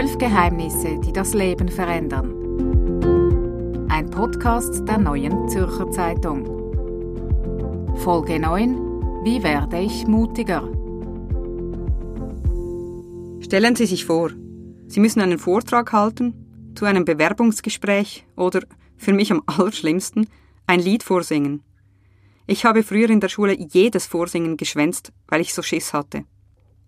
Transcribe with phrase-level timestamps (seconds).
[0.00, 2.32] Zwölf Geheimnisse, die das Leben verändern.
[3.90, 6.46] Ein Podcast der neuen Zürcher Zeitung.
[7.96, 9.24] Folge 9.
[9.24, 10.62] Wie werde ich mutiger?
[13.42, 14.30] Stellen Sie sich vor,
[14.86, 18.62] Sie müssen einen Vortrag halten, zu einem Bewerbungsgespräch oder,
[18.96, 20.30] für mich am allerschlimmsten,
[20.66, 21.62] ein Lied vorsingen.
[22.46, 26.24] Ich habe früher in der Schule jedes Vorsingen geschwänzt, weil ich so Schiss hatte.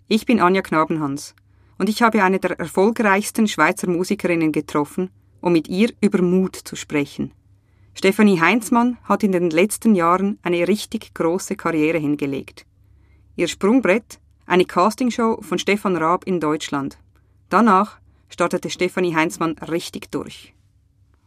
[0.09, 1.35] Ich bin Anja Knabenhans
[1.79, 6.77] und ich habe eine der erfolgreichsten Schweizer Musikerinnen getroffen, um mit ihr über Mut zu
[6.77, 7.33] sprechen.
[7.95, 12.65] Stefanie Heinzmann hat in den letzten Jahren eine richtig große Karriere hingelegt.
[13.37, 16.99] Ihr Sprungbrett eine Castingshow von Stefan Raab in Deutschland.
[17.49, 20.55] Danach startete Stefanie Heinzmann richtig durch.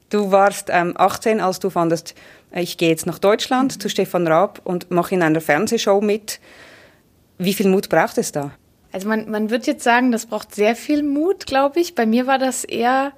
[0.10, 2.16] Du warst ähm, 18, als du fandest,
[2.52, 6.40] ich gehe jetzt nach Deutschland zu Stefan Raab und mache in einer Fernsehshow mit.
[7.38, 8.52] Wie viel Mut braucht es da?
[8.96, 11.96] Also man, man wird jetzt sagen, das braucht sehr viel Mut, glaube ich.
[11.96, 13.12] Bei mir war das eher,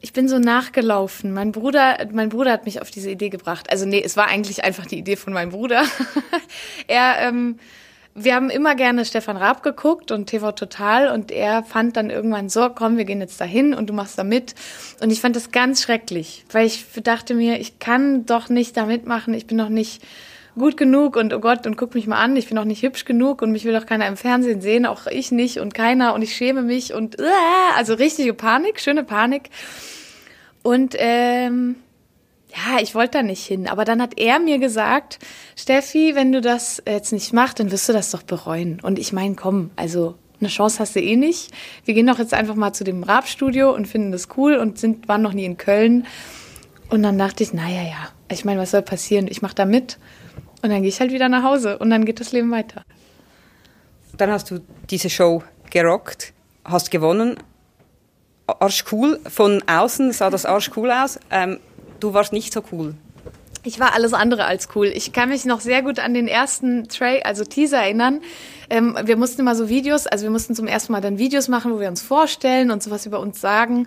[0.00, 1.32] ich bin so nachgelaufen.
[1.32, 3.72] Mein Bruder, mein Bruder hat mich auf diese Idee gebracht.
[3.72, 5.82] Also nee, es war eigentlich einfach die Idee von meinem Bruder.
[6.86, 7.58] er, ähm,
[8.14, 12.48] wir haben immer gerne Stefan Raab geguckt und TV Total und er fand dann irgendwann
[12.48, 14.54] so, komm, wir gehen jetzt dahin und du machst da mit.
[15.00, 18.86] Und ich fand das ganz schrecklich, weil ich dachte mir, ich kann doch nicht da
[18.86, 20.04] mitmachen, ich bin doch nicht
[20.58, 23.04] gut genug und oh Gott, und guck mich mal an, ich bin auch nicht hübsch
[23.04, 26.22] genug und mich will auch keiner im Fernsehen sehen, auch ich nicht und keiner und
[26.22, 27.24] ich schäme mich und äh,
[27.76, 29.50] also richtige Panik, schöne Panik.
[30.62, 31.76] Und ähm,
[32.50, 33.68] ja, ich wollte da nicht hin.
[33.68, 35.18] Aber dann hat er mir gesagt,
[35.56, 38.80] Steffi, wenn du das jetzt nicht machst, dann wirst du das doch bereuen.
[38.80, 41.50] Und ich meine, komm, also eine Chance hast du eh nicht.
[41.84, 45.08] Wir gehen doch jetzt einfach mal zu dem Raab-Studio und finden das cool und sind,
[45.08, 46.06] waren noch nie in Köln.
[46.90, 49.26] Und dann dachte ich, naja, ja, ich meine, was soll passieren?
[49.28, 49.98] Ich mache da mit
[50.64, 52.84] und dann gehe ich halt wieder nach Hause und dann geht das Leben weiter.
[54.16, 56.32] Dann hast du diese Show gerockt,
[56.64, 57.36] hast gewonnen.
[58.46, 59.20] Arsch cool.
[59.28, 61.20] Von außen sah das Arsch cool aus.
[61.30, 61.60] Ähm,
[62.00, 62.94] du warst nicht so cool.
[63.62, 64.86] Ich war alles andere als cool.
[64.86, 68.22] Ich kann mich noch sehr gut an den ersten Tray, also Teaser erinnern.
[68.70, 71.72] Ähm, wir mussten immer so Videos, also wir mussten zum ersten Mal dann Videos machen,
[71.72, 73.86] wo wir uns vorstellen und sowas über uns sagen.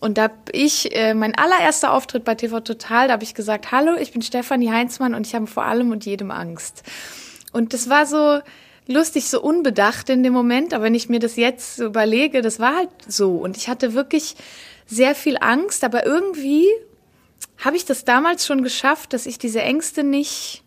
[0.00, 3.70] Und da habe ich, äh, mein allererster Auftritt bei TV Total, da habe ich gesagt,
[3.70, 6.82] hallo, ich bin Stefanie Heinzmann und ich habe vor allem und jedem Angst.
[7.52, 8.40] Und das war so
[8.86, 12.76] lustig, so unbedacht in dem Moment, aber wenn ich mir das jetzt überlege, das war
[12.76, 13.36] halt so.
[13.36, 14.36] Und ich hatte wirklich
[14.86, 16.66] sehr viel Angst, aber irgendwie
[17.58, 20.62] habe ich das damals schon geschafft, dass ich diese Ängste nicht,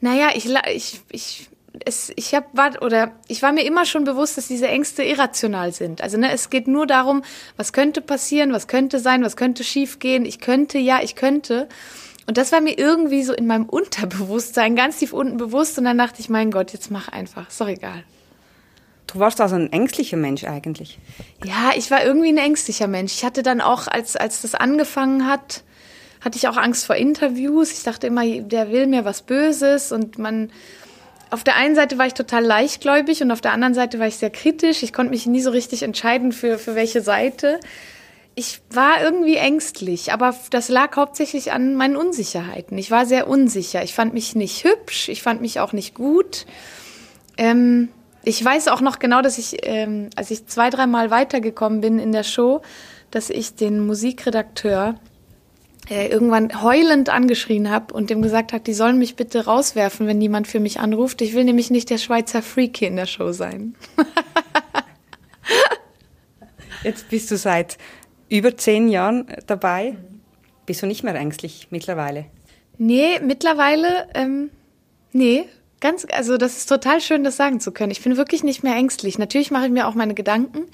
[0.00, 1.48] naja, ich, ich, ich
[1.84, 5.72] es, ich hab, war, oder ich war mir immer schon bewusst, dass diese Ängste irrational
[5.72, 6.00] sind.
[6.00, 7.22] Also ne, es geht nur darum,
[7.56, 10.24] was könnte passieren, was könnte sein, was könnte schiefgehen.
[10.24, 11.68] Ich könnte, ja, ich könnte.
[12.26, 15.78] Und das war mir irgendwie so in meinem Unterbewusstsein ganz tief unten bewusst.
[15.78, 18.04] Und dann dachte ich, mein Gott, jetzt mach einfach, ist doch egal.
[19.06, 20.98] Du warst also ein ängstlicher Mensch eigentlich.
[21.44, 23.14] Ja, ich war irgendwie ein ängstlicher Mensch.
[23.14, 25.62] Ich hatte dann auch, als, als das angefangen hat,
[26.20, 27.72] hatte ich auch Angst vor Interviews.
[27.72, 30.50] Ich dachte immer, der will mir was Böses und man,
[31.30, 34.16] auf der einen Seite war ich total leichtgläubig und auf der anderen Seite war ich
[34.16, 34.82] sehr kritisch.
[34.82, 37.60] Ich konnte mich nie so richtig entscheiden für, für welche Seite.
[38.34, 42.76] Ich war irgendwie ängstlich, aber das lag hauptsächlich an meinen Unsicherheiten.
[42.76, 43.82] Ich war sehr unsicher.
[43.82, 46.46] Ich fand mich nicht hübsch, ich fand mich auch nicht gut.
[47.38, 47.88] Ähm,
[48.24, 52.12] ich weiß auch noch genau, dass ich, ähm, als ich zwei, dreimal weitergekommen bin in
[52.12, 52.60] der Show,
[53.10, 54.96] dass ich den Musikredakteur
[55.88, 60.20] äh, irgendwann heulend angeschrien habe und dem gesagt hat, die sollen mich bitte rauswerfen, wenn
[60.20, 61.22] jemand für mich anruft.
[61.22, 63.76] Ich will nämlich nicht der Schweizer Freak in der Show sein.
[66.82, 67.78] Jetzt bist du seit
[68.28, 69.96] über zehn Jahren dabei.
[70.66, 72.26] Bist du nicht mehr ängstlich mittlerweile?
[72.78, 74.50] Nee, mittlerweile, ähm,
[75.12, 75.44] nee,
[75.80, 77.92] ganz, also das ist total schön, das sagen zu können.
[77.92, 79.18] Ich bin wirklich nicht mehr ängstlich.
[79.18, 80.66] Natürlich mache ich mir auch meine Gedanken,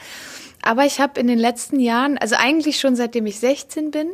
[0.63, 4.09] aber ich habe in den letzten Jahren, also eigentlich schon seitdem ich 16 bin,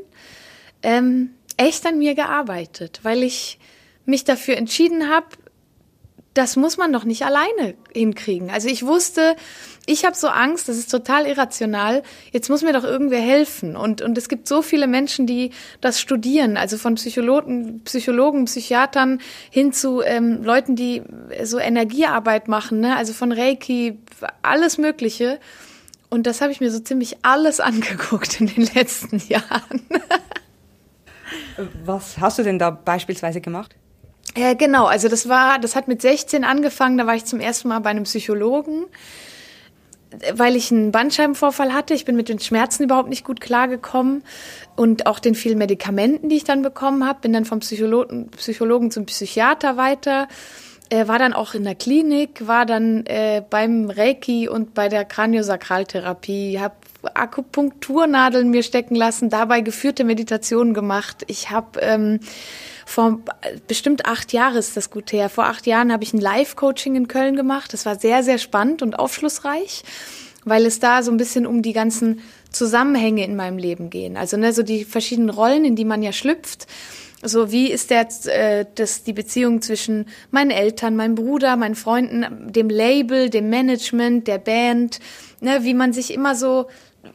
[0.82, 3.58] ähm, echt an mir gearbeitet, weil ich
[4.04, 5.26] mich dafür entschieden habe,
[6.38, 8.48] das muss man doch nicht alleine hinkriegen.
[8.48, 9.34] Also ich wusste,
[9.86, 12.04] ich habe so Angst, das ist total irrational.
[12.30, 13.76] Jetzt muss mir doch irgendwer helfen.
[13.76, 19.20] Und, und es gibt so viele Menschen, die das studieren, also von Psychologen, Psychologen, Psychiatern
[19.50, 21.02] hin zu ähm, Leuten, die
[21.42, 22.96] so Energiearbeit machen, ne?
[22.96, 23.98] also von Reiki,
[24.42, 25.40] alles Mögliche.
[26.08, 29.82] Und das habe ich mir so ziemlich alles angeguckt in den letzten Jahren.
[31.84, 33.74] Was hast du denn da beispielsweise gemacht?
[34.36, 37.68] Ja, genau, also das war, das hat mit 16 angefangen, da war ich zum ersten
[37.68, 38.84] Mal bei einem Psychologen,
[40.32, 41.94] weil ich einen Bandscheibenvorfall hatte.
[41.94, 44.22] Ich bin mit den Schmerzen überhaupt nicht gut klargekommen
[44.76, 47.20] und auch den vielen Medikamenten, die ich dann bekommen habe.
[47.20, 50.28] Bin dann vom Psychologen, Psychologen zum Psychiater weiter.
[50.90, 55.04] Äh, war dann auch in der Klinik, war dann äh, beim Reiki und bei der
[55.04, 56.74] Kraniosakraltherapie, habe
[57.14, 61.24] Akupunkturnadeln mir stecken lassen, dabei geführte Meditationen gemacht.
[61.28, 62.20] Ich habe ähm,
[62.86, 63.20] vor
[63.66, 65.28] bestimmt acht Jahren ist das gut her.
[65.28, 67.72] Vor acht Jahren habe ich ein Live-Coaching in Köln gemacht.
[67.72, 69.84] Das war sehr, sehr spannend und aufschlussreich,
[70.44, 72.20] weil es da so ein bisschen um die ganzen
[72.50, 74.16] Zusammenhänge in meinem Leben gehen.
[74.16, 76.66] Also ne, so die verschiedenen Rollen, in die man ja schlüpft.
[77.22, 82.52] So, wie ist der, äh, das, die Beziehung zwischen meinen Eltern, meinem Bruder, meinen Freunden,
[82.52, 85.00] dem Label, dem Management, der Band,
[85.40, 86.68] ne, wie man sich immer so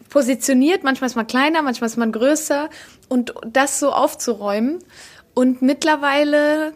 [0.10, 2.70] positioniert, manchmal ist man kleiner, manchmal ist man größer
[3.08, 4.80] und das so aufzuräumen.
[5.34, 6.74] Und mittlerweile,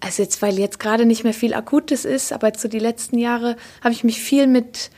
[0.00, 3.18] also jetzt, weil jetzt gerade nicht mehr viel Akutes ist, aber jetzt so die letzten
[3.18, 4.90] Jahre habe ich mich viel mit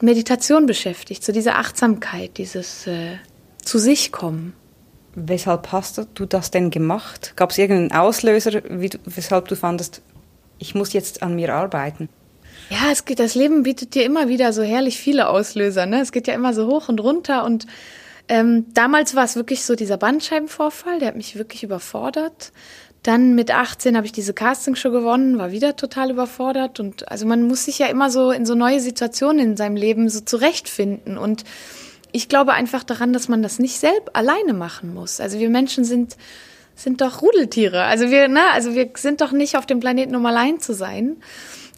[0.00, 3.16] Meditation beschäftigt, so diese Achtsamkeit, dieses äh,
[3.62, 4.54] zu sich kommen.
[5.14, 7.34] Weshalb hast du das denn gemacht?
[7.36, 10.00] Gab es irgendeinen Auslöser, du, weshalb du fandest,
[10.58, 12.08] ich muss jetzt an mir arbeiten?
[12.70, 15.84] Ja, es geht, das Leben bietet dir immer wieder so herrlich viele Auslöser.
[15.84, 16.00] Ne?
[16.00, 17.44] Es geht ja immer so hoch und runter.
[17.44, 17.66] Und
[18.28, 22.52] ähm, damals war es wirklich so dieser Bandscheibenvorfall, der hat mich wirklich überfordert.
[23.02, 26.80] Dann mit 18 habe ich diese Castingshow gewonnen, war wieder total überfordert.
[26.80, 30.08] Und also man muss sich ja immer so in so neue Situationen in seinem Leben
[30.08, 31.18] so zurechtfinden.
[31.18, 31.44] Und
[32.12, 35.20] ich glaube einfach daran, dass man das nicht selbst alleine machen muss.
[35.20, 36.16] Also wir Menschen sind
[36.74, 37.84] sind doch Rudeltiere.
[37.84, 41.16] Also wir, ne, also wir sind doch nicht auf dem Planeten, um allein zu sein.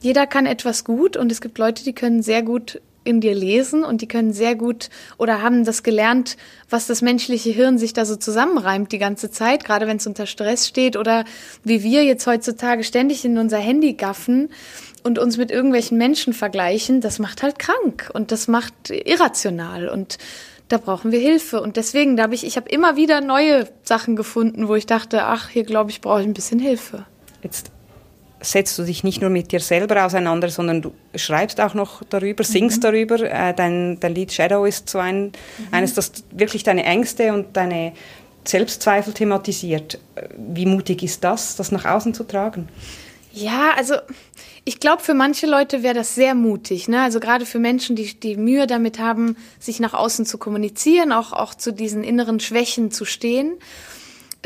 [0.00, 3.84] Jeder kann etwas gut und es gibt Leute, die können sehr gut in dir lesen
[3.84, 6.36] und die können sehr gut oder haben das gelernt,
[6.68, 10.26] was das menschliche Hirn sich da so zusammenreimt die ganze Zeit, gerade wenn es unter
[10.26, 11.24] Stress steht oder
[11.62, 14.50] wie wir jetzt heutzutage ständig in unser Handy gaffen
[15.02, 20.18] und uns mit irgendwelchen Menschen vergleichen, das macht halt krank und das macht irrational und
[20.68, 24.16] da brauchen wir Hilfe und deswegen da habe ich ich habe immer wieder neue Sachen
[24.16, 27.04] gefunden, wo ich dachte, ach, hier glaube ich, brauche ich ein bisschen Hilfe.
[27.42, 27.73] Jetzt
[28.44, 32.44] setzt du dich nicht nur mit dir selber auseinander, sondern du schreibst auch noch darüber,
[32.44, 32.82] singst mhm.
[32.82, 33.20] darüber.
[33.20, 35.32] Äh, dein, dein Lied Shadow ist so ein, mhm.
[35.70, 37.92] eines, das wirklich deine Ängste und deine
[38.44, 39.98] Selbstzweifel thematisiert.
[40.36, 42.68] Wie mutig ist das, das nach außen zu tragen?
[43.32, 43.94] Ja, also
[44.64, 46.88] ich glaube, für manche Leute wäre das sehr mutig.
[46.88, 47.02] Ne?
[47.02, 51.32] Also gerade für Menschen, die, die Mühe damit haben, sich nach außen zu kommunizieren, auch,
[51.32, 53.54] auch zu diesen inneren Schwächen zu stehen.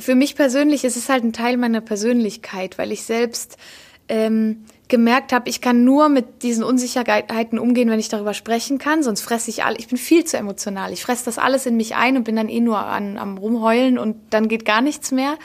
[0.00, 3.58] Für mich persönlich ist es halt ein Teil meiner Persönlichkeit, weil ich selbst
[4.08, 9.02] ähm, gemerkt habe, ich kann nur mit diesen Unsicherheiten umgehen, wenn ich darüber sprechen kann,
[9.02, 9.76] sonst fresse ich alle.
[9.78, 10.92] Ich bin viel zu emotional.
[10.92, 13.98] Ich fresse das alles in mich ein und bin dann eh nur an, am rumheulen
[13.98, 15.36] und dann geht gar nichts mehr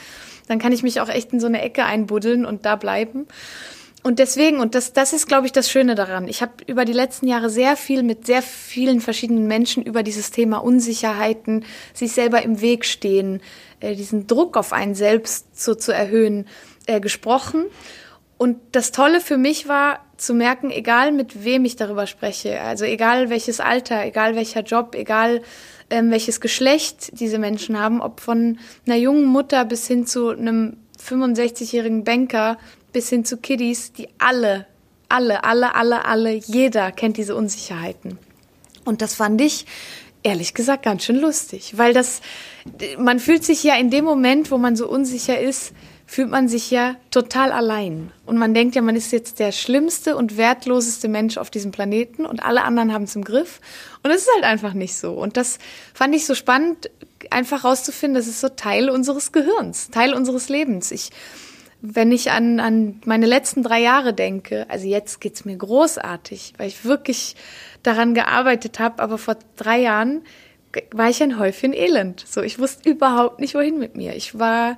[0.48, 3.27] dann kann ich mich auch echt in so eine Ecke einbuddeln und da bleiben.
[4.04, 6.27] Und deswegen, und das, das ist, glaube ich, das Schöne daran.
[6.27, 10.31] Ich habe über die letzten Jahre sehr viel mit sehr vielen verschiedenen Menschen über dieses
[10.31, 11.63] Thema Unsicherheiten,
[11.94, 13.42] sich selber im Weg stehen,
[13.80, 16.48] äh, diesen Druck auf einen selbst so zu erhöhen,
[16.86, 17.63] äh, gesprochen.
[18.38, 22.85] Und das Tolle für mich war zu merken, egal mit wem ich darüber spreche, also
[22.85, 25.41] egal welches Alter, egal welcher Job, egal
[25.89, 30.77] ähm, welches Geschlecht diese Menschen haben, ob von einer jungen Mutter bis hin zu einem
[31.00, 32.57] 65-jährigen Banker
[32.91, 34.65] bis hin zu Kiddies, die alle,
[35.09, 38.18] alle, alle, alle, alle, jeder kennt diese Unsicherheiten.
[38.85, 39.65] Und das fand ich
[40.24, 42.21] ehrlich gesagt ganz schön lustig, weil das,
[42.97, 45.74] man fühlt sich ja in dem Moment, wo man so unsicher ist,
[46.06, 48.12] fühlt man sich ja total allein.
[48.26, 52.26] Und man denkt ja, man ist jetzt der schlimmste und wertloseste Mensch auf diesem Planeten
[52.26, 53.62] und alle anderen haben es im Griff.
[54.04, 55.14] Und es ist halt einfach nicht so.
[55.14, 55.60] Und das
[55.94, 56.90] fand ich so spannend,
[57.30, 60.92] einfach rauszufinden, das ist so Teil unseres Gehirns, Teil unseres Lebens.
[60.92, 61.10] Ich,
[61.81, 66.68] wenn ich an, an meine letzten drei Jahre denke, also jetzt geht's mir großartig, weil
[66.68, 67.36] ich wirklich
[67.81, 70.22] daran gearbeitet habe, aber vor drei Jahren
[70.92, 72.26] war ich ein Häufchen Elend.
[72.28, 74.16] So, ich wusste überhaupt nicht, wohin mit mir.
[74.16, 74.78] Ich war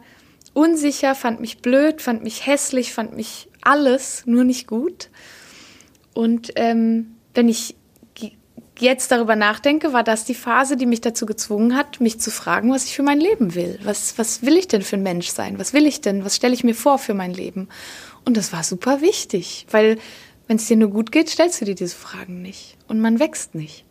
[0.56, 5.10] unsicher, fand mich blöd, fand mich hässlich, fand mich alles, nur nicht gut.
[6.14, 7.76] Und ähm, wenn ich
[8.80, 12.72] jetzt darüber nachdenke, war das die Phase, die mich dazu gezwungen hat, mich zu fragen,
[12.72, 13.80] was ich für mein Leben will.
[13.84, 15.60] Was, was will ich denn für ein Mensch sein?
[15.60, 16.26] Was will ich denn?
[16.26, 17.70] Was stelle ich mir vor für mein Leben?
[18.26, 19.98] Und das war super wichtig, weil
[20.48, 22.78] wenn es dir nur gut geht, stellst du dir diese Fragen nicht.
[22.88, 23.86] Und man wächst nicht.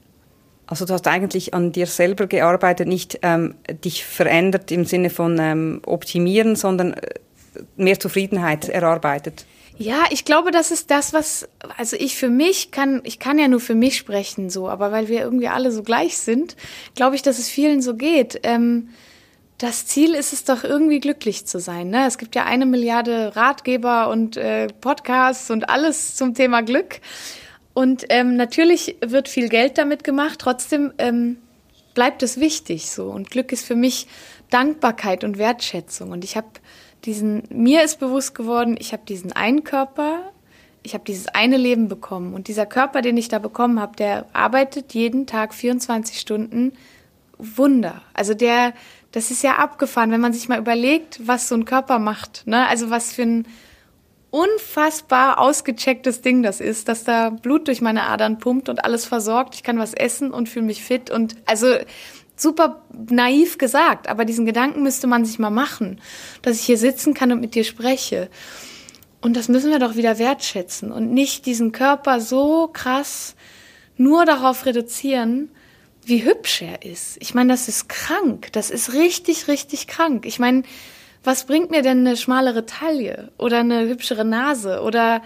[0.67, 3.55] Also du hast eigentlich an dir selber gearbeitet, nicht ähm,
[3.85, 7.15] dich verändert im Sinne von ähm, optimieren, sondern äh,
[7.77, 9.45] mehr Zufriedenheit erarbeitet.
[9.77, 13.49] Ja, ich glaube, das ist das, was, also ich für mich kann, ich kann ja
[13.49, 16.57] nur für mich sprechen so, aber weil wir irgendwie alle so gleich sind,
[16.95, 18.39] glaube ich, dass es vielen so geht.
[18.45, 18.91] Ähm,
[19.59, 21.91] das Ziel ist es doch irgendwie glücklich zu sein.
[21.91, 22.07] Ne?
[22.07, 27.01] Es gibt ja eine Milliarde Ratgeber und äh, Podcasts und alles zum Thema Glück.
[27.75, 31.39] Und ähm, natürlich wird viel Geld damit gemacht, trotzdem ähm,
[31.95, 33.11] bleibt es wichtig so.
[33.11, 34.07] Und Glück ist für mich
[34.51, 36.13] Dankbarkeit und Wertschätzung.
[36.13, 36.47] Und ich habe
[37.05, 40.33] diesen, mir ist bewusst geworden, ich habe diesen einen Körper,
[40.85, 42.35] ich habe dieses eine Leben bekommen.
[42.35, 46.73] Und dieser Körper, den ich da bekommen habe, der arbeitet jeden Tag 24 Stunden
[47.39, 48.03] Wunder.
[48.13, 48.73] Also der,
[49.11, 52.47] das ist ja abgefahren, wenn man sich mal überlegt, was so ein Körper macht.
[52.47, 52.67] Ne?
[52.69, 53.47] Also was für ein
[54.35, 59.55] unfassbar ausgechecktes Ding das ist, dass da Blut durch meine Adern pumpt und alles versorgt.
[59.55, 61.77] Ich kann was essen und fühle mich fit und also
[62.35, 66.01] super naiv gesagt, aber diesen Gedanken müsste man sich mal machen,
[66.43, 68.29] dass ich hier sitzen kann und mit dir spreche.
[69.21, 73.37] Und das müssen wir doch wieder wertschätzen und nicht diesen Körper so krass
[73.97, 75.49] nur darauf reduzieren,
[76.05, 77.19] wie hübsch er ist.
[77.21, 78.49] Ich meine, das ist krank.
[78.51, 80.27] Das ist richtig, richtig krank.
[80.27, 80.65] Ich meine,
[81.25, 85.23] was bringt mir denn eine schmalere Taille oder eine hübschere Nase oder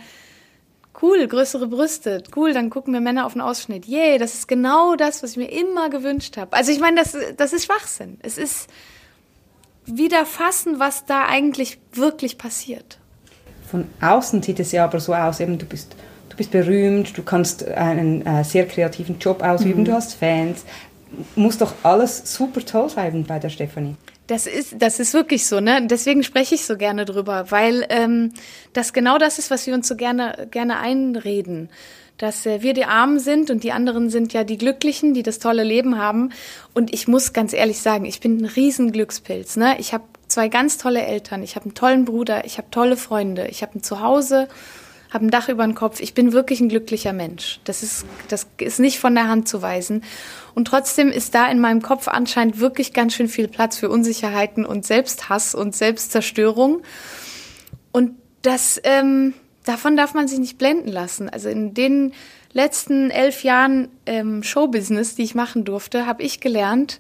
[1.03, 3.87] cool, größere Brüste, cool, dann gucken wir Männer auf den Ausschnitt.
[3.87, 6.57] Yay, das ist genau das, was ich mir immer gewünscht habe.
[6.57, 8.19] Also ich meine, das, das ist Schwachsinn.
[8.23, 8.69] Es ist
[9.87, 12.99] wieder fassen, was da eigentlich wirklich passiert.
[13.71, 15.95] Von außen sieht es ja aber so aus, eben du bist
[16.29, 19.87] du bist berühmt, du kannst einen äh, sehr kreativen Job ausüben, mhm.
[19.87, 20.65] du hast Fans.
[21.37, 23.97] Muss doch alles super toll sein bei der Stefanie.
[24.29, 25.87] Das ist, das ist wirklich so, ne?
[25.87, 28.35] Deswegen spreche ich so gerne drüber, weil ähm,
[28.75, 31.71] das genau das ist, was wir uns so gerne, gerne einreden.
[32.19, 35.39] Dass äh, wir die Armen sind und die anderen sind ja die Glücklichen, die das
[35.39, 36.31] tolle Leben haben.
[36.75, 39.57] Und ich muss ganz ehrlich sagen, ich bin ein Riesenglückspilz.
[39.57, 39.77] Ne?
[39.79, 43.49] Ich habe zwei ganz tolle Eltern, ich habe einen tollen Bruder, ich habe tolle Freunde,
[43.49, 44.47] ich habe ein Zuhause
[45.11, 46.01] habe ein Dach über dem Kopf.
[46.01, 47.61] Ich bin wirklich ein glücklicher Mensch.
[47.65, 50.05] Das ist, das ist nicht von der Hand zu weisen.
[50.55, 54.67] Und trotzdem ist da in meinem Kopf anscheinend wirklich ganz schön viel Platz für Unsicherheiten
[54.67, 56.83] und Selbsthass und Selbstzerstörung.
[57.93, 58.13] Und
[58.43, 59.35] das, ähm,
[59.65, 61.29] davon darf man sich nicht blenden lassen.
[61.29, 62.13] Also in den
[62.53, 66.99] letzten elf Jahren ähm, Showbusiness, die ich machen durfte, habe ich gelernt,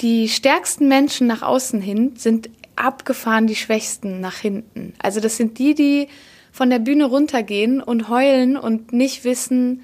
[0.00, 4.94] die stärksten Menschen nach außen hin sind abgefahren die Schwächsten nach hinten.
[5.00, 6.08] Also das sind die, die
[6.54, 9.82] von der Bühne runtergehen und heulen und nicht wissen,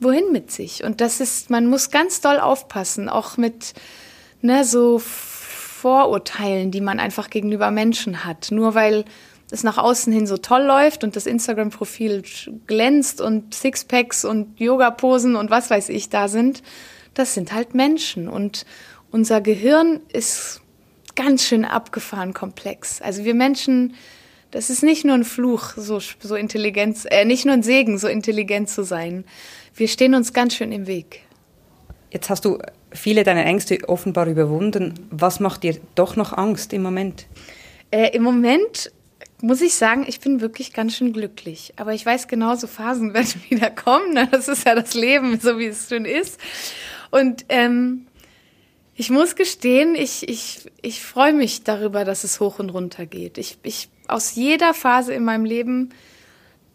[0.00, 0.82] wohin mit sich.
[0.82, 3.74] Und das ist, man muss ganz doll aufpassen, auch mit
[4.42, 8.50] ne, so Vorurteilen, die man einfach gegenüber Menschen hat.
[8.50, 9.04] Nur weil
[9.52, 12.24] es nach außen hin so toll läuft und das Instagram-Profil
[12.66, 16.64] glänzt und Sixpacks und Yoga-Posen und was weiß ich da sind,
[17.14, 18.28] das sind halt Menschen.
[18.28, 18.66] Und
[19.12, 20.60] unser Gehirn ist
[21.14, 23.00] ganz schön abgefahren komplex.
[23.00, 23.94] Also wir Menschen
[24.54, 28.06] das ist nicht nur ein Fluch, so, so Intelligenz, äh, nicht nur ein Segen, so
[28.06, 29.24] intelligent zu sein.
[29.74, 31.22] Wir stehen uns ganz schön im Weg.
[32.12, 32.58] Jetzt hast du
[32.92, 34.94] viele deiner Ängste offenbar überwunden.
[35.10, 37.26] Was macht dir doch noch Angst im Moment?
[37.90, 38.92] Äh, Im Moment
[39.42, 41.72] muss ich sagen, ich bin wirklich ganz schön glücklich.
[41.74, 44.14] Aber ich weiß genau, so Phasen werden wieder kommen.
[44.14, 44.28] Ne?
[44.30, 46.38] Das ist ja das Leben, so wie es schon ist.
[47.10, 48.06] Und ähm,
[48.96, 53.38] ich muss gestehen, ich, ich, ich freue mich darüber, dass es hoch und runter geht.
[53.38, 55.90] Ich, ich aus jeder Phase in meinem Leben,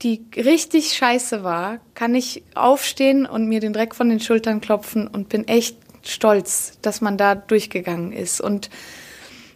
[0.01, 5.07] die richtig scheiße war, kann ich aufstehen und mir den Dreck von den Schultern klopfen
[5.07, 8.41] und bin echt stolz, dass man da durchgegangen ist.
[8.41, 8.69] Und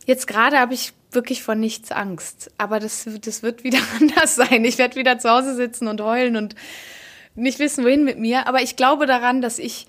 [0.06, 2.52] jetzt gerade habe ich wirklich vor nichts Angst.
[2.58, 4.66] Aber das, das wird wieder anders sein.
[4.66, 6.56] Ich werde wieder zu Hause sitzen und heulen und
[7.36, 8.48] nicht wissen, wohin mit mir.
[8.48, 9.88] Aber ich glaube daran, dass ich,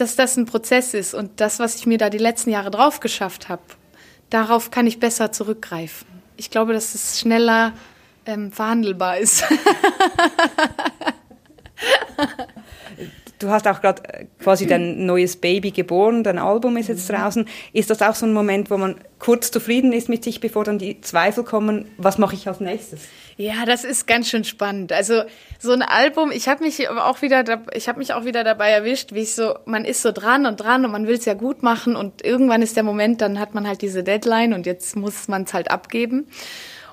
[0.00, 3.00] dass das ein Prozess ist und das, was ich mir da die letzten Jahre drauf
[3.00, 3.62] geschafft habe,
[4.30, 7.74] darauf kann ich besser zurückgreifen ich glaube, dass es schneller
[8.24, 9.44] ähm, verhandelbar ist.
[13.40, 17.14] Du hast auch gerade äh, quasi dein neues Baby geboren, dein Album ist jetzt mhm.
[17.14, 17.48] draußen.
[17.72, 20.78] Ist das auch so ein Moment, wo man kurz zufrieden ist mit sich, bevor dann
[20.78, 23.00] die Zweifel kommen, was mache ich als nächstes?
[23.38, 24.92] Ja, das ist ganz schön spannend.
[24.92, 25.22] Also
[25.58, 29.14] so ein Album, ich habe mich auch wieder, ich habe mich auch wieder dabei erwischt,
[29.14, 31.62] wie ich so, man ist so dran und dran und man will es ja gut
[31.62, 35.26] machen und irgendwann ist der Moment, dann hat man halt diese Deadline und jetzt muss
[35.28, 36.26] man es halt abgeben.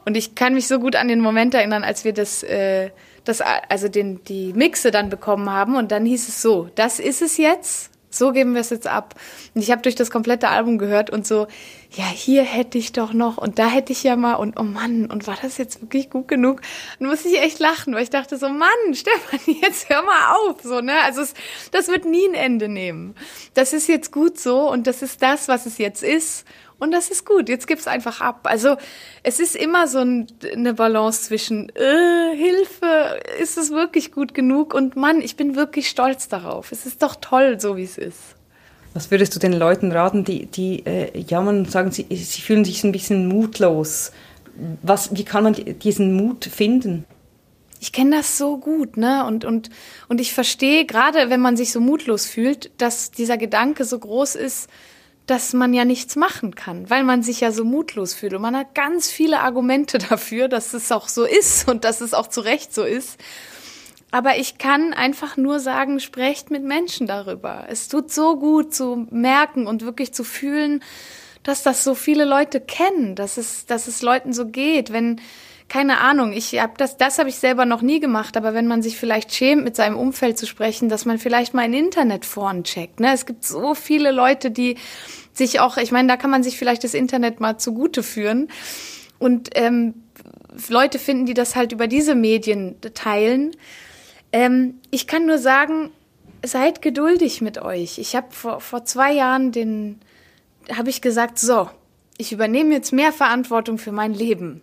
[0.06, 2.92] Und ich kann mich so gut an den Moment erinnern, als wir das äh,
[3.28, 7.22] das, also den, die Mixe dann bekommen haben und dann hieß es so, das ist
[7.22, 9.16] es jetzt, so geben wir es jetzt ab.
[9.54, 11.48] Und ich habe durch das komplette Album gehört und so,
[11.92, 15.10] ja, hier hätte ich doch noch und da hätte ich ja mal und oh Mann,
[15.12, 16.62] und war das jetzt wirklich gut genug?
[17.00, 20.62] Dann musste ich echt lachen, weil ich dachte so, Mann, Stefan, jetzt hör mal auf,
[20.64, 20.94] so, ne?
[21.04, 21.34] Also es,
[21.72, 23.16] das wird nie ein Ende nehmen.
[23.54, 26.46] Das ist jetzt gut so und das ist das, was es jetzt ist
[26.80, 28.42] und das ist gut, jetzt gib's einfach ab.
[28.44, 28.78] Also
[29.24, 34.74] es ist immer so ein, eine Balance zwischen äh, Hilfe, ist es wirklich gut genug
[34.74, 36.72] und Mann, ich bin wirklich stolz darauf.
[36.72, 38.36] Es ist doch toll, so wie es ist.
[38.94, 42.66] Was würdest du den Leuten raten, die, die äh, jammern und sagen, sie, sie fühlen
[42.66, 44.12] sich ein bisschen mutlos?
[44.82, 47.06] Was, wie kann man diesen Mut finden?
[47.80, 49.24] Ich kenne das so gut, ne?
[49.26, 49.70] Und, und,
[50.08, 54.34] und ich verstehe, gerade wenn man sich so mutlos fühlt, dass dieser Gedanke so groß
[54.36, 54.68] ist,
[55.28, 58.34] dass man ja nichts machen kann, weil man sich ja so mutlos fühlt.
[58.34, 62.14] Und man hat ganz viele Argumente dafür, dass es auch so ist und dass es
[62.14, 63.20] auch zu Recht so ist.
[64.10, 67.66] Aber ich kann einfach nur sagen, sprecht mit Menschen darüber.
[67.70, 70.82] Es tut so gut zu merken und wirklich zu fühlen,
[71.44, 74.94] dass das so viele Leute kennen, dass es, dass es Leuten so geht.
[74.94, 75.20] Wenn,
[75.70, 78.82] keine Ahnung, ich habe das, das habe ich selber noch nie gemacht, aber wenn man
[78.82, 83.00] sich vielleicht schämt, mit seinem Umfeld zu sprechen, dass man vielleicht mal in Internetforen checkt.
[83.00, 83.14] Ne?
[83.14, 84.78] Es gibt so viele Leute, die
[85.34, 88.48] sich auch, ich meine, da kann man sich vielleicht das Internet mal zugute führen.
[89.20, 89.96] Und ähm,
[90.70, 93.52] Leute finden, die das halt über diese Medien teilen.
[94.32, 95.92] Ähm, ich kann nur sagen,
[96.44, 97.98] seid geduldig mit euch.
[97.98, 100.00] Ich habe vor, vor zwei Jahren den,
[100.76, 101.70] habe ich gesagt, so,
[102.18, 104.62] ich übernehme jetzt mehr Verantwortung für mein Leben.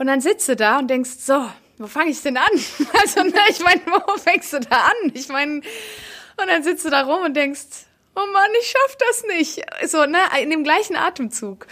[0.00, 1.44] Und dann sitzt du da und denkst, so,
[1.76, 2.48] wo fange ich denn an?
[3.02, 5.12] Also, ne, ich meine, wo fängst du da an?
[5.12, 7.66] Ich meine, und dann sitzt du da rum und denkst,
[8.16, 9.62] oh Mann, ich schaff das nicht.
[9.86, 11.66] So, ne, in dem gleichen Atemzug.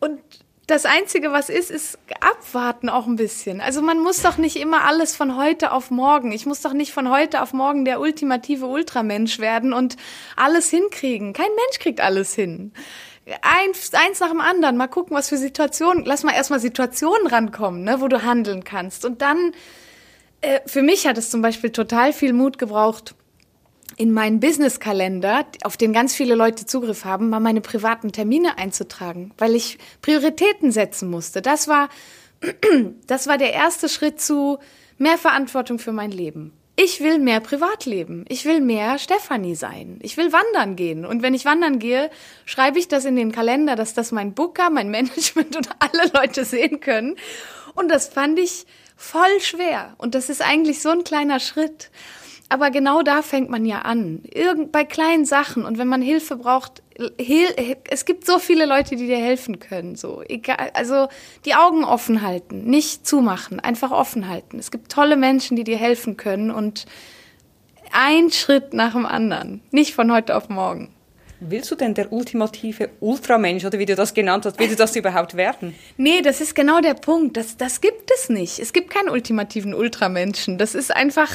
[0.00, 0.18] Und
[0.66, 3.60] das Einzige, was ist, ist abwarten auch ein bisschen.
[3.60, 6.32] Also man muss doch nicht immer alles von heute auf morgen.
[6.32, 9.96] Ich muss doch nicht von heute auf morgen der ultimative Ultramensch werden und
[10.36, 11.34] alles hinkriegen.
[11.34, 12.72] Kein Mensch kriegt alles hin.
[13.42, 14.76] Eins, eins nach dem anderen.
[14.76, 16.04] Mal gucken, was für Situationen.
[16.04, 19.04] Lass mal erstmal Situationen rankommen, ne, wo du handeln kannst.
[19.04, 19.52] Und dann,
[20.40, 23.14] äh, für mich hat es zum Beispiel total viel Mut gebraucht,
[23.96, 29.32] in meinen Business-Kalender, auf den ganz viele Leute Zugriff haben, mal meine privaten Termine einzutragen,
[29.38, 31.42] weil ich Prioritäten setzen musste.
[31.42, 31.88] Das war,
[33.06, 34.58] das war der erste Schritt zu
[34.98, 36.52] mehr Verantwortung für mein Leben.
[36.80, 38.24] Ich will mehr Privatleben.
[38.28, 39.98] Ich will mehr Stefanie sein.
[40.00, 41.04] Ich will wandern gehen.
[41.04, 42.08] Und wenn ich wandern gehe,
[42.44, 46.44] schreibe ich das in den Kalender, dass das mein Booker, mein Management und alle Leute
[46.44, 47.16] sehen können.
[47.74, 48.64] Und das fand ich
[48.96, 49.96] voll schwer.
[49.98, 51.90] Und das ist eigentlich so ein kleiner Schritt.
[52.50, 54.22] Aber genau da fängt man ja an.
[54.32, 55.64] Irgend, bei kleinen Sachen.
[55.64, 56.82] Und wenn man Hilfe braucht,
[57.18, 57.46] hil
[57.90, 59.96] es gibt so viele Leute, die dir helfen können.
[59.96, 61.08] So, egal, also
[61.44, 64.58] die Augen offen halten, nicht zumachen, einfach offen halten.
[64.58, 66.86] Es gibt tolle Menschen, die dir helfen können und
[67.92, 69.60] ein Schritt nach dem anderen.
[69.70, 70.94] Nicht von heute auf morgen.
[71.40, 74.96] Willst du denn der ultimative Ultramensch oder wie du das genannt hast, willst du das
[74.96, 75.74] überhaupt werden?
[75.96, 77.36] Nee, das ist genau der Punkt.
[77.36, 78.58] Das, das gibt es nicht.
[78.58, 80.58] Es gibt keinen ultimativen Ultramenschen.
[80.58, 81.32] Das ist einfach,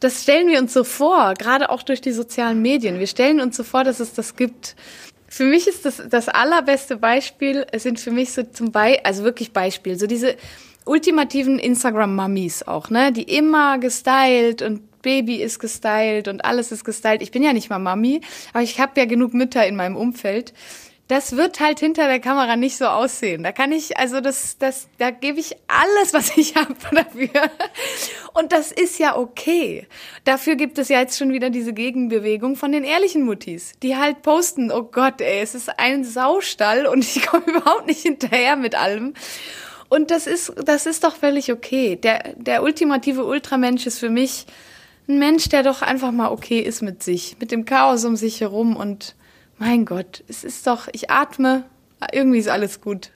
[0.00, 2.98] das stellen wir uns so vor, gerade auch durch die sozialen Medien.
[2.98, 4.76] Wir stellen uns so vor, dass es das gibt.
[5.28, 9.24] Für mich ist das das allerbeste Beispiel, es sind für mich so zum Beispiel, also
[9.24, 10.36] wirklich Beispiel, so diese
[10.84, 17.22] ultimativen Instagram-Mummies auch, ne, die immer gestylt und Baby ist gestylt und alles ist gestylt.
[17.22, 18.20] Ich bin ja nicht mal Mami,
[18.52, 20.52] aber ich habe ja genug Mütter in meinem Umfeld
[21.08, 23.44] das wird halt hinter der Kamera nicht so aussehen.
[23.44, 27.50] Da kann ich, also das, das, da gebe ich alles, was ich habe dafür.
[28.34, 29.86] Und das ist ja okay.
[30.24, 34.22] Dafür gibt es ja jetzt schon wieder diese Gegenbewegung von den ehrlichen Muttis, die halt
[34.22, 38.74] posten, oh Gott, ey, es ist ein Saustall und ich komme überhaupt nicht hinterher mit
[38.74, 39.14] allem.
[39.88, 41.94] Und das ist, das ist doch völlig okay.
[41.94, 44.46] Der, der ultimative Ultramensch ist für mich
[45.08, 48.40] ein Mensch, der doch einfach mal okay ist mit sich, mit dem Chaos um sich
[48.40, 49.14] herum und
[49.58, 51.64] mein Gott, es ist doch, ich atme,
[52.12, 53.12] irgendwie ist alles gut.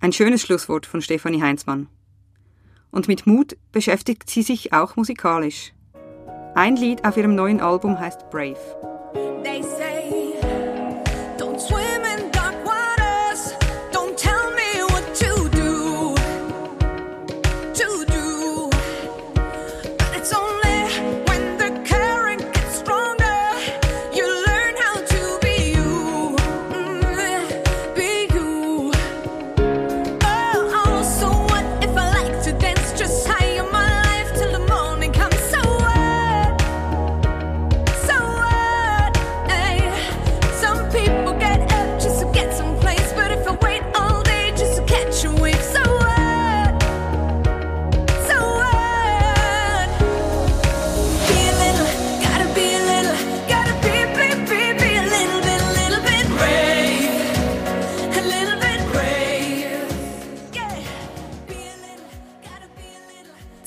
[0.00, 1.88] Ein schönes Schlusswort von Stefanie Heinzmann.
[2.90, 5.72] Und mit Mut beschäftigt sie sich auch musikalisch.
[6.54, 8.97] Ein Lied auf ihrem neuen Album heißt Brave.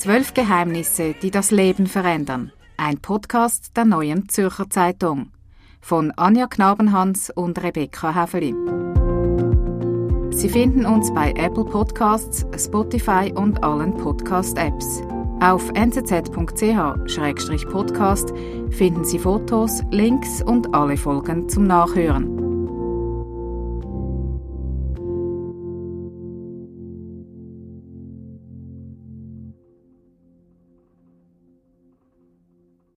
[0.02, 2.52] Zwölf Geheimnisse, die das Leben verändern.
[2.76, 5.30] Ein Podcast der neuen Zürcher Zeitung.
[5.80, 8.56] Von Anja Knabenhans und Rebecca Häfeli.
[10.32, 15.04] Sie finden uns bei Apple Podcasts, Spotify und allen Podcast-Apps.
[15.40, 18.34] Auf nzz.ch-podcast
[18.72, 22.41] finden Sie Fotos, Links und alle Folgen zum Nachhören.